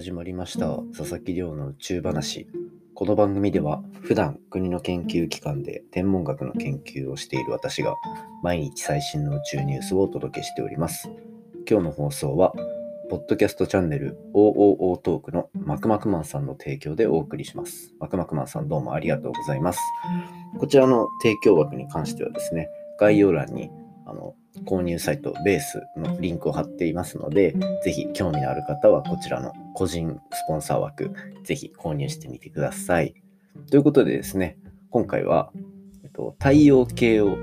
[0.00, 2.48] 始まりました佐々木亮の宇宙話。
[2.94, 7.94] この番組では普段国の研究機関で天文学の研究をしている私が
[8.42, 11.10] 毎日最新の宇宙ニュースをお届けしております。
[11.68, 12.54] 今日の放送は
[13.10, 17.92] ポッドキャストチャンネル OOO トークのマクマクマンさんの提供でお送りします。
[18.00, 19.80] マクマクマンさんどうもありがとうございます。
[20.58, 23.68] こちらの提供枠に関してはですね概要欄に
[24.06, 24.34] あの
[24.66, 31.12] 購入サイトベースのリンクを貼っていますので、ぜひ興味のある方はこちらの個人スポンサー枠、
[31.44, 33.14] ぜひ購入してみてください。
[33.70, 34.58] ということでですね、
[34.90, 35.52] 今回は、
[36.04, 37.36] えっと、太陽系を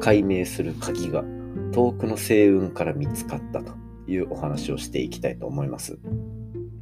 [0.00, 1.24] 解明する鍵が
[1.72, 3.74] 遠くの星雲から見つかったと
[4.08, 5.98] いうお話をしていきたいと思います。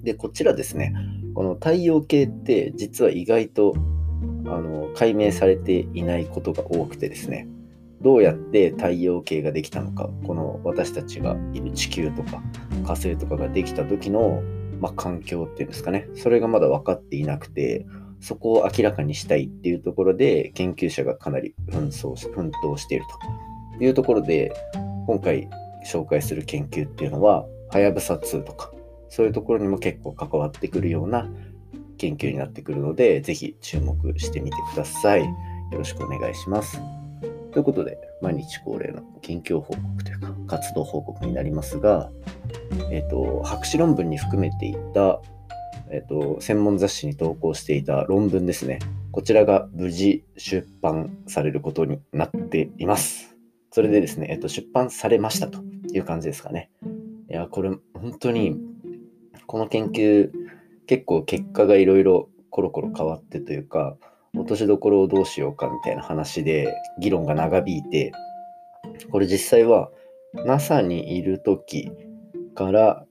[0.03, 0.95] で、こちらですね、
[1.35, 3.75] この太陽系って実は意外と
[4.47, 7.49] あの解明されていないことが多くてですね、
[8.03, 12.43] どうやって太陽系ができたのかこの私たちがいる地球とか
[12.85, 14.43] 火星とかができた時の、
[14.81, 17.87] まあ、環境っていうんですかねそれがまだ分かっていなくて
[18.21, 23.05] そこを明らかにしたいっていうところで研究者がかなり紛争奮闘している
[23.79, 24.53] というところで
[25.07, 25.49] 今回
[25.87, 28.73] 紹介する研究っていうのははやぶさ2とか
[29.09, 31.29] そういうところにも結構関わってくるような
[31.97, 35.25] 研究になってくるのでぜひ注目してみてください。
[35.25, 36.98] よろしくお願いします。
[37.53, 42.11] ということで、毎日恒例の近況報告というか、活動報告になりますが、
[42.91, 45.21] えっ、と、博士論文に含めていた、
[45.91, 48.79] えっ、と、専門雑誌に投稿していた論文ですね。
[49.13, 53.37] こちらが無事出版されることになっています。
[53.71, 55.61] それでですね、えっ、と、出版されましたと
[55.93, 56.71] いう感じですかね。
[57.31, 58.57] いや、これ、本当に、
[59.47, 60.31] この研究、
[60.87, 63.97] 結構結果がいろいろコロコロ変わってというか、
[64.39, 68.13] 落としどころをどうしようかみたいな話で議論が長引いて、
[69.11, 69.91] これ実際は
[70.47, 71.91] NASA にいる時
[72.55, 73.05] から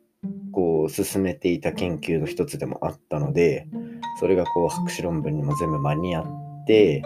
[0.51, 3.67] こう進めていた研究の一つでもあったので、
[4.19, 6.25] それがこう博士論文にも全部間に合っ
[6.65, 7.03] て、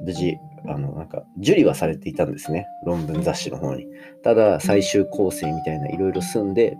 [0.00, 2.66] 無事、あの、なんか、受理はされていたんですね。
[2.84, 3.86] 論文雑誌の方に。
[4.22, 6.76] ただ、最終構成みたいないろいろ済んで、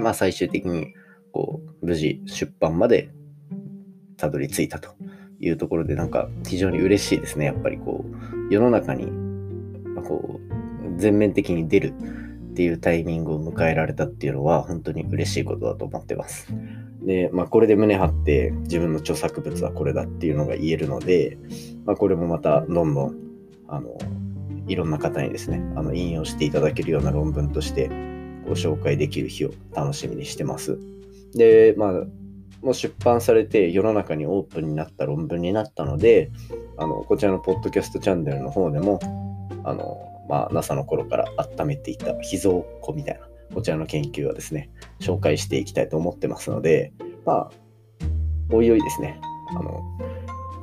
[0.00, 0.88] まあ最終的に、
[1.32, 3.10] こう、無事出版まで
[4.16, 4.90] たどり着いたと
[5.44, 7.46] いうところでなんか非常に嬉しいですね。
[7.46, 9.06] やっぱりこう世の中に
[10.06, 11.94] こう全面的に出る
[12.52, 16.48] っていうタイミングを迎えられたっていうのは本当に嬉しいことだと思ってます。
[17.02, 21.36] で、まあこれで胸張って自分の著作物はこれだっていうのが言えるので、
[21.84, 23.16] まあこれもまたどんどん
[23.68, 23.98] あの
[24.66, 27.88] いろんな方にですね、あの引用していただけるような論文として
[28.46, 30.78] ご紹介できる日を楽しみにしてます。
[31.34, 31.92] で、まあ
[32.64, 36.30] も出版されて世の中にオープンになった論文になったので、
[36.76, 38.98] あのこちらのポッドキャストチャンネルの方でも、
[39.64, 39.98] あの
[40.28, 41.26] まあ、NASA の頃から
[41.58, 44.70] 温めていた秘蔵庫みたいな、こちらの研究はですね、
[45.00, 46.92] 紹介していきたいと思ってますので、
[47.24, 47.50] まあ、
[48.50, 49.20] おいおいですね、
[49.50, 49.82] あの、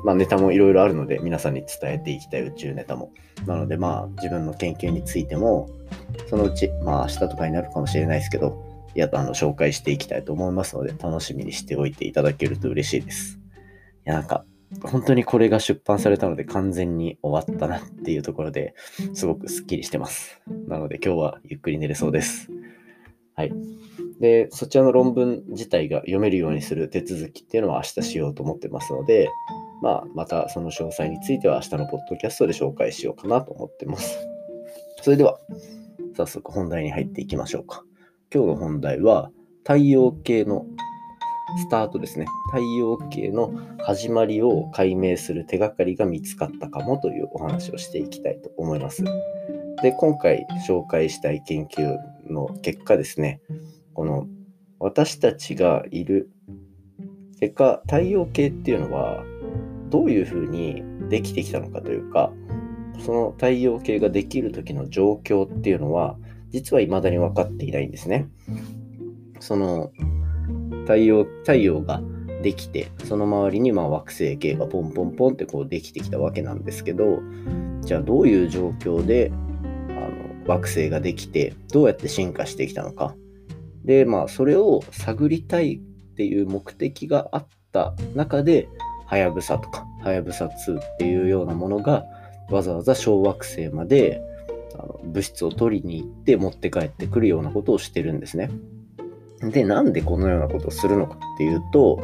[0.03, 3.11] まあ、ネタもいろいろあるので、皆さんに伝えていきたい宇宙ネタも。
[3.45, 5.69] なので、まあ、自分の研究についても、
[6.27, 13.39] そのうち、まあ、明日とかになるかもしれないですけど、やあの紹介していきたいと思いますので、楽しみにしておいていただけると嬉しいです。
[14.05, 14.45] いや、なんか、
[14.83, 18.73] 本当にこれが出版されたので完全に終わったなっていうところで
[19.13, 20.41] すごくスッキリしてます。
[20.67, 22.49] なので今日はゆっくり寝れそうです。
[23.35, 23.53] はい。
[24.21, 29.29] で、そちらの論文自体が読めるようにする手続きっていうのは明日しようと思ってますので、
[29.81, 34.19] まあ、またその詳細については明日のポッドキャストで紹介しようかなと思ってます。
[35.01, 35.39] それでは、
[36.15, 37.83] 早速本題に入っていきましょうか。
[38.33, 39.29] 今日の本題は
[39.63, 40.65] 太陽系の
[41.59, 42.25] スタートですね。
[42.49, 43.51] 太陽系の
[43.83, 49.03] 始まりを解明する手がかりが見つかったかもというお話をしていきたいと思います。
[49.83, 51.97] で、今回紹介したい研究
[52.29, 53.41] の結果ですね、
[53.93, 54.27] この
[54.79, 56.29] 私たちがいる
[57.41, 59.25] 結果、太陽系っていうのは
[59.89, 62.31] どういうふうにできてきたのかというか、
[63.05, 66.15] その太陽系ができる時の状況っていうのは
[66.51, 68.27] 実は未だに分かっていないんですね。
[69.39, 69.91] その
[70.81, 72.01] 太陽太陽が
[72.41, 77.19] できてその周りにま惑星系がポンポンポンってこうできてきたわけなんですけど
[77.81, 79.31] じゃあどういう状況で
[79.89, 83.15] あの惑星ができてどうやって進化してきたのか
[83.83, 85.79] でまあそれを探りたいっ
[86.15, 88.67] ていう目的があった中で
[89.05, 92.05] はやぶさとかはやぶさ2っていうようなものが
[92.49, 94.21] わざわざ小惑星まで
[94.77, 98.49] あの物質を取りに行って持って帰ってくるようなことをしてるんですね。
[99.41, 101.99] で、なんでこのようなことをするのかっていうと、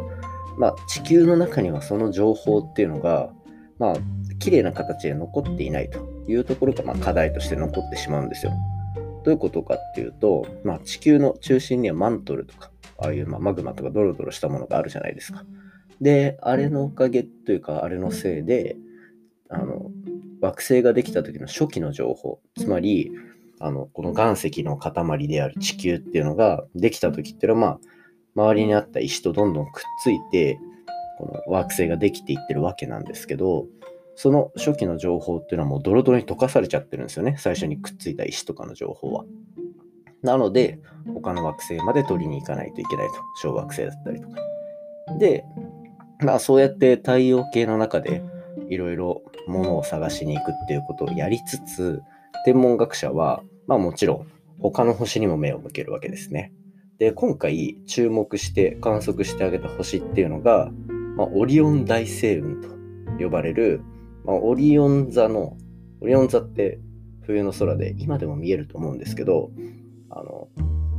[0.58, 3.30] まあ、地球の中にはその情報っていうのが、
[3.78, 3.96] まあ、
[4.40, 8.54] 綺麗な形で残っていないというところが、まあ、課題として残ってしまうんですよ。
[9.24, 15.44] どういうことかっていうと、まあ、地球の中心にはマントルとかああいうまマグマとかドロドロしたものがあるじゃないですか。
[16.02, 18.78] で、あれのおかげというか、あれのせいで、
[20.42, 23.12] 惑星ができた時の初期の情報、つまり、
[23.60, 27.80] あの、この岩石の塊である地球っていうのができた時っていうのは、
[28.36, 30.60] まあ、周りにあった石とどんどんくっついて、
[31.18, 33.66] この惑星ができていってるわけなんですけど、
[34.16, 37.36] その初期の情報っていうのはもうドロドロに溶かされちゃってるんですよね。
[37.40, 39.26] 最初にくっついた石とかの情報は。
[40.24, 40.80] なので、
[41.14, 43.14] 他の惑星まで取りに行かないといけないと。
[43.42, 44.40] 小惑星だったりとか。
[45.20, 45.46] で、
[46.20, 48.24] まあそうやって太陽系の中で
[48.70, 52.02] いろいろものを探しに行くっていうことをやりつつ、
[52.46, 54.28] 天文学者は、まあもちろん
[54.60, 56.52] 他の星にも目を向けるわけですね。
[57.00, 60.72] で、今回注目して観測してあげた星っていうのが、
[61.16, 62.70] まあ、オリオン大星雲と
[63.20, 63.82] 呼ばれる、
[64.26, 65.58] まあ、オリオン座の、
[66.02, 66.80] オリオン座って
[67.24, 69.52] 冬の空で今でも見えると思うんですけど、
[70.10, 70.48] あの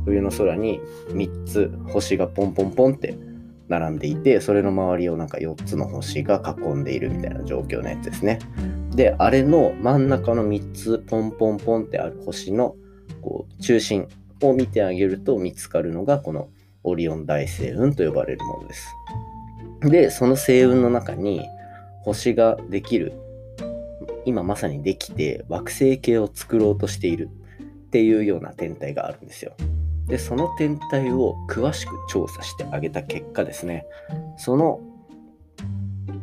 [0.05, 0.79] 冬の空に
[1.09, 3.15] 3つ星がポンポンポンって
[3.69, 8.39] 並んでいてそれの周りをなんか4つの星が囲んでいるみたいな状況のやつですね。
[8.95, 12.75] であれの真ん中の3つポンポンポンってある星の
[13.21, 14.07] こう中心
[14.41, 16.49] を見てあげると見つかるのがこの
[16.83, 18.87] オリオン大星雲と呼ばれるものです。
[19.83, 21.45] でその星雲の中に
[22.03, 23.13] 星ができる
[24.25, 27.29] 今まさにできて惑星系を作ろうとしている
[27.87, 29.53] っていうような天体があるんですよ。
[30.09, 33.85] でその天体を詳しく調査してあげた結果ですね
[34.37, 34.81] その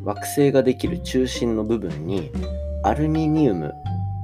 [0.04, 2.30] 惑星ができる中心の部分に
[2.84, 3.74] アルミニウム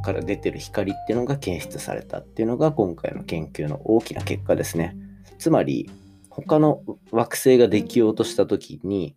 [0.05, 4.97] から出てる光っていうのが検出されたっていうのが今回の研究の大きな結果ですね。
[5.39, 5.91] つまり
[6.29, 9.17] 他の惑星ができようとした時に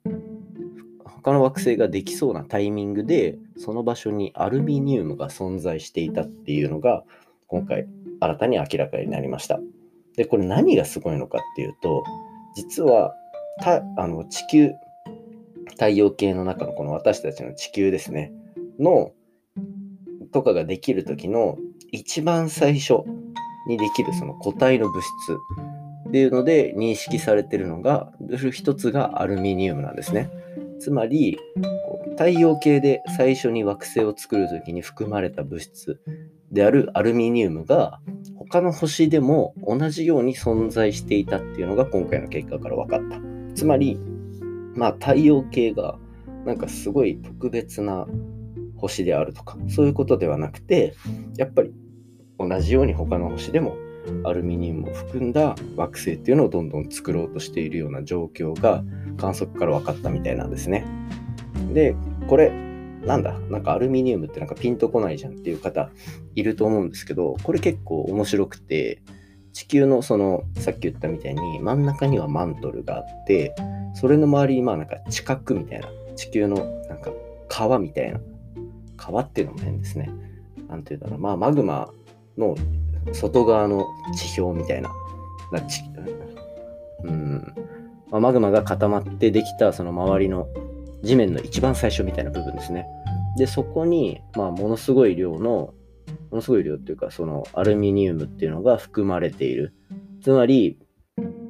[1.03, 7.03] 他の惑星ができそうなタイミングでその場所にアルミニウムが存在していたっていうのが
[7.47, 7.88] 今回
[8.19, 9.59] 新たに明らかになりました。
[10.18, 12.04] で、これ何がすごいのかっていうと、
[12.56, 13.14] 実は
[13.62, 14.72] たあの地球、
[15.72, 18.32] 太陽系の中のこの私たちの地球ですね、
[18.80, 19.12] の
[20.32, 21.58] とかができる時の
[21.92, 23.04] 一番最初
[23.68, 25.38] にできるその固体の物質
[26.10, 28.12] っていうので認識されてるのが、
[28.52, 30.30] 一つがアルミニウムなんですね。
[30.80, 31.38] つまり、
[32.12, 36.00] 太陽系で最初に惑星を作る時に含まれた物質
[36.52, 38.00] であるアルミニウムが
[38.50, 43.19] 他の星でも同じように存在していたっていうのが今回の結果から分かった。
[43.56, 44.00] つまり、
[44.75, 45.97] まあ太陽系が
[46.45, 48.07] なんかすごい特別な
[48.77, 50.94] 星であるとか、そういうことではなくて、
[51.38, 51.74] やっぱり
[52.38, 53.75] 同じように他の星でも
[54.24, 58.83] アルミニウムを含んだ惑星っていうのをどんどん作ろうとしているような状況が
[59.18, 60.86] 観測から分かったみたいなんですね。
[61.74, 61.95] で、
[62.27, 62.51] これ
[63.06, 65.90] なんだ、なんかアルミニウムってなんかピンとこないじゃんっていう方
[66.36, 69.02] いると思うんですけど、これ結構面白くて、
[69.54, 73.56] 地球のその、さっき言ったみたいに真ん中にはマントルがあって、
[73.94, 76.57] それの周りにまあなんか地殻みたいな、地球の
[76.90, 77.12] なんか
[77.48, 78.19] 川みたいな、
[78.98, 80.10] 川っていうのも変ですね。
[80.68, 81.92] なんていうんだろう、まあマグマ
[82.38, 82.56] の
[83.13, 83.86] 外側の
[84.16, 84.92] 地表みたいな、
[85.52, 85.81] なち
[87.04, 87.54] うん、
[88.10, 90.48] まあ、マグマが固まってできたその周りの
[91.04, 92.88] 地面の一番最初みたいな部分ですね。
[93.38, 95.74] で、そこに、まあ、ものすごい量の、
[96.32, 99.74] ものすごい量っていうか、そのアルミニウムっていうのが含まれている。
[100.21, 100.80] つまり、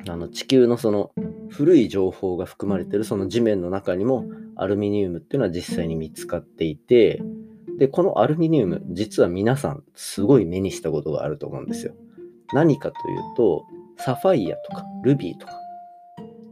[0.08, 1.12] あの地球のその
[1.50, 7.22] 古い情報が含まれているその地面の中にもアルミニウムっていうのは実際に見つかっていて、
[7.78, 11.94] で、このアルミニウム、実は皆さんすごい目にしたことがあると思うんですよ。
[12.54, 13.66] 何かというと、
[13.98, 15.54] サファイアとかルビーとか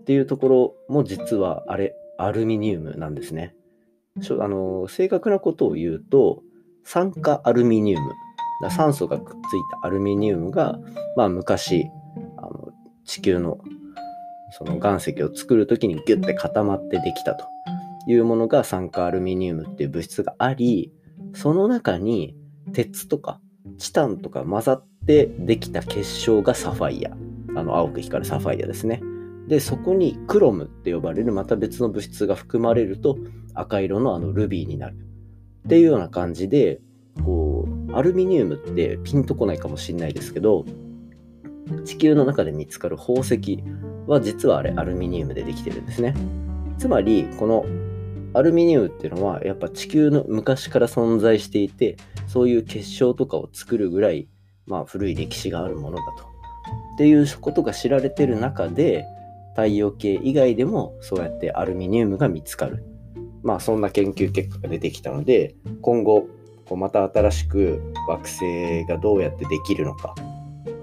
[0.02, 3.56] っていうところも実はあれ、アルミニウムなんですね。
[4.16, 6.44] あの正確なことを言うと、
[6.84, 8.12] 酸化アルミニウム、
[8.70, 9.40] 酸素がくっつい
[9.82, 10.80] たアルミニウムが、
[11.18, 11.90] まあ、昔
[12.38, 12.70] あの
[13.06, 13.58] 地球の
[14.52, 17.46] その岩石を作るときにギュッて固まってできたと
[18.08, 20.92] いうものが酸化アルミニウムっていう物質があり、
[21.34, 22.36] その中に
[22.72, 23.40] 鉄とか
[23.80, 27.18] チタンとか混ざってできた結晶がサファイア。
[27.56, 29.02] あの青く光るサファイアですね。
[29.48, 33.18] で、そこにクロムって呼ばれるまた別の物質が含まれると
[33.54, 34.98] 赤色のあのルビーになる。
[35.66, 36.82] っていうような感じで、
[37.24, 40.66] こう、アルミニウムってピンとこないかもしれないですけど、
[41.86, 43.64] 地球の中で見つかる宝石
[44.08, 46.14] は実はあれアルミニウムでできてるんですね。
[46.78, 47.66] つまり、この
[48.34, 51.98] アルミニウムっていうのはやっぱ地球の昔から存在していて、
[52.28, 54.28] そういう結晶とかを作るぐらい、
[54.66, 56.24] まあ古い歴史があるものだと。
[56.96, 59.06] っていうことが知られてる中で、
[59.56, 62.84] 太陽系以外でもそうやってアルミニウムが見つかる。
[63.44, 66.28] まあそんな研究結果が出てきたので今後
[66.66, 70.16] こうまた新しく惑星がどうやってできるのか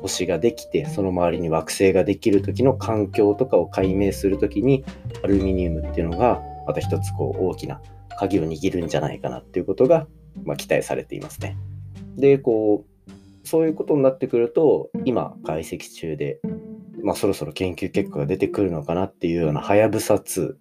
[0.03, 4.85] 星ができてその周りに惑星ができる時の環境とかを解明する時に
[5.23, 7.81] アルミニウムっていうのがまた一つこう大きな
[8.19, 10.07] 鍵を握るんじゃないかなっていうことが、
[10.45, 11.57] まあ、期待されていますね。
[12.17, 13.11] でこう
[13.45, 16.41] そういうことになってくると今解析中で、
[17.03, 20.55] まあ、そろそろ研究結果が出てくるのかなっていうようなはやぶさ2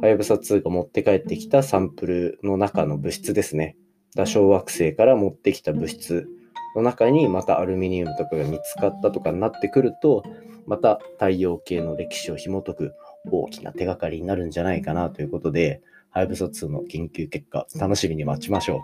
[0.00, 3.76] はやぶさ2が持って帰ってきたサンプルの中の物質ですね。
[4.24, 6.26] 小惑星から持ってきた物質
[6.74, 10.24] の中にまたアルミニウムとかが見つかったとかになってくると、
[10.66, 12.92] また太陽系の歴史を紐解く
[13.30, 18.78] 大きな手がかりになるんじゃないかなということで、ハイブサ2の研究結果、楽しみに待ちましょう。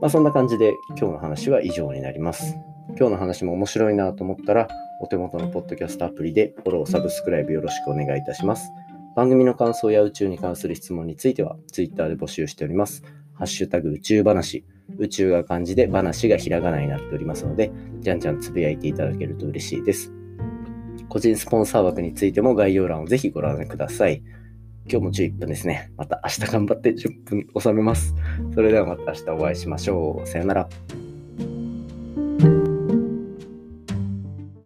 [0.00, 2.56] まあ、そんな感じで今日の話は以上になります。
[2.98, 4.68] 今日の話も面白いなと思ったら、
[5.04, 8.70] お手元のポッドキャストアプリでフォロー、サブスクライブよろしくお願いいたします。
[9.14, 13.02] 番組の感想や宇宙に関する質問については Twitter で募集しております。
[13.34, 14.64] ハッシュタグ宇宙話。
[14.96, 17.70] 宇宙が漢字で話がひらがなになっておりますので、
[18.00, 20.10] じゃんじゃんつぶやいていただけると嬉しいです。
[21.10, 24.22] 個人スポンサー枠についても概要欄をぜひご覧ください。
[24.90, 25.92] 今日も11分ですね。
[25.98, 28.14] また明日頑張って10分収めます。
[28.54, 30.26] それではまた明日お会いしましょう。
[30.26, 30.68] さよなら。